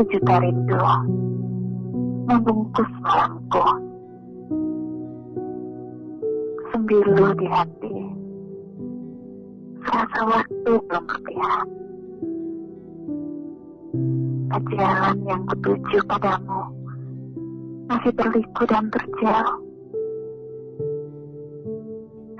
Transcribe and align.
Sejuta 0.00 0.40
rindu 0.40 0.80
membungkus 2.24 2.88
malamku. 3.04 3.64
Sembilu 6.72 7.36
di 7.36 7.44
hati, 7.44 7.96
serasa 9.84 10.20
waktu 10.24 10.72
belum 10.88 11.04
berpihak. 11.04 11.68
Jalan 14.72 15.16
yang 15.28 15.44
kutuju 15.52 16.00
padamu 16.08 16.64
masih 17.92 18.12
berliku 18.16 18.64
dan 18.72 18.88
terjal. 18.88 19.60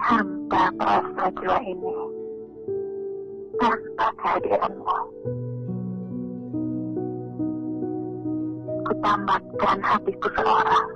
Hampa 0.00 0.64
perasa 0.80 1.28
jiwa 1.36 1.58
ini 1.60 1.96
tanpa 3.60 4.06
kehadiranmu. 4.16 4.96
Kutamatkan 8.90 9.78
hatiku 9.86 10.28
seorang. 10.34 10.86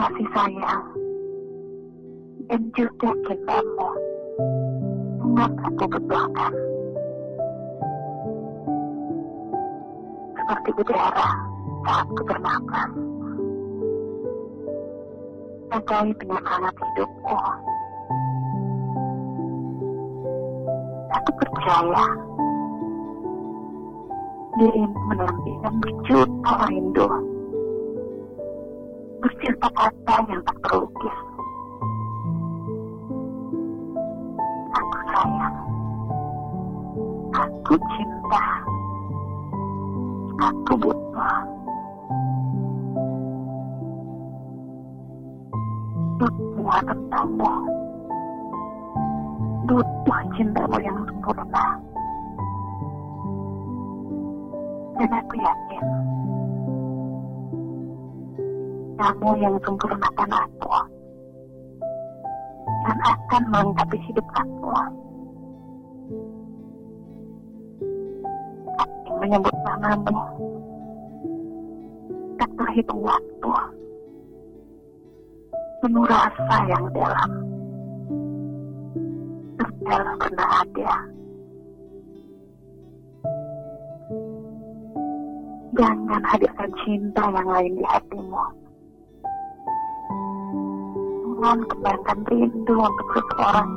Kasih 0.00 0.28
sayang 0.32 0.84
dan 2.48 2.62
juga 2.72 3.12
cintamu 3.28 3.88
sangat 5.36 5.52
aku 5.68 5.84
butuhkan. 5.84 6.52
Seperti 10.32 10.70
udara 10.80 11.28
saat 11.84 12.06
ku 12.16 12.22
bernapas. 12.24 12.90
Bagai 15.76 16.08
penyemangat 16.16 16.74
hidupku. 16.80 17.36
Aku 21.20 21.30
percaya 21.36 22.31
dirimu 24.58 24.98
menampilkan 25.08 25.74
berjuta 25.80 26.54
rindu. 26.68 27.06
Berjuta 29.22 29.68
kata 29.72 30.16
yang 30.28 30.42
tak 30.44 30.56
terlukis. 30.66 31.16
Aku 34.72 34.98
sayang. 35.08 35.56
Aku 37.32 37.74
cinta. 37.96 38.44
Aku 40.42 40.72
butuh. 40.76 41.34
Semua 46.18 46.76
tentangmu. 46.84 47.52
Butuh 49.70 50.20
cintamu 50.36 50.76
yang 50.82 50.98
sempurna. 51.08 51.81
Dan 55.02 55.10
aku 55.18 55.34
yakin 55.34 55.84
kamu 59.02 59.28
yang 59.42 59.58
sempurnakan 59.66 60.30
aku 60.30 60.74
dan 62.86 62.98
akan 63.02 63.42
melengkapi 63.50 63.98
hidup 64.06 64.26
aku. 64.30 64.70
Aku 68.78 69.10
menyebut 69.18 69.56
namamu. 69.66 70.22
Tak 72.38 72.50
terhitung 72.54 73.02
waktu 73.02 73.50
penuh 75.82 76.06
rasa 76.06 76.56
yang 76.70 76.86
dalam. 76.94 77.30
Terdalam 79.58 80.14
pernah 80.14 80.50
ada 80.62 80.90
jangan 85.72 86.20
hadirkan 86.28 86.70
cinta 86.84 87.24
yang 87.32 87.48
lain 87.48 87.72
di 87.80 87.84
hatimu. 87.84 88.44
Jangan 91.42 91.58
kembangkan 91.66 92.18
rindu 92.28 92.76
untuk 92.76 93.08
seseorang 93.16 93.70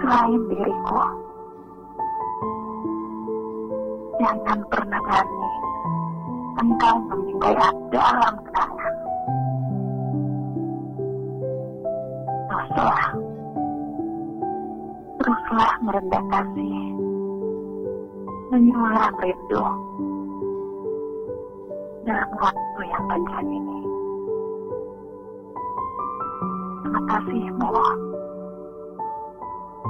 selain 0.00 0.40
diriku. 0.48 1.02
Jangan 4.18 4.58
pernah 4.72 5.00
berani 5.04 5.50
engkau 6.58 6.96
memindai 7.06 7.70
dalam 7.92 8.34
kenangan 8.50 8.94
teruslah. 12.48 13.02
Teruslah 15.18 15.72
merendah 15.82 16.24
kasih. 16.30 16.82
Menyulam 18.48 19.12
rindu 19.20 19.64
dalam 22.08 22.32
waktu 22.40 22.80
yang 22.88 23.04
panjang 23.04 23.48
ini. 23.52 23.78
Terima 26.80 27.00
kasihmu 27.04 27.72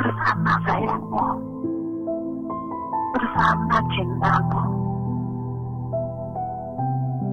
bersama 0.00 0.52
sayangmu 0.64 1.26
bersama 3.12 3.76
cintamu. 3.92 4.62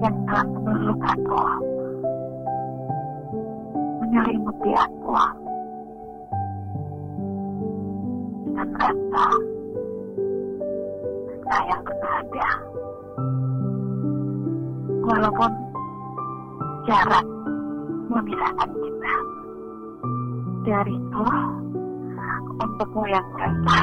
Yang 0.04 0.16
telah 0.28 0.96
aku 1.16 1.44
menyelimuti 4.04 4.70
aku. 4.76 5.12
Dengan 8.52 8.68
rasa 8.76 9.53
walaupun 15.14 15.50
jarak 16.90 17.26
memisahkan 18.10 18.70
kita 18.74 19.14
dariku 20.66 21.26
untukmu 22.58 23.02
yang 23.06 23.26
rasa 23.38 23.78